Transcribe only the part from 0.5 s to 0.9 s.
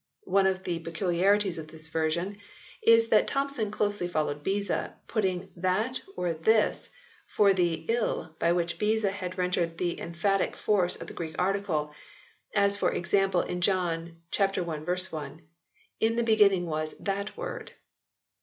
the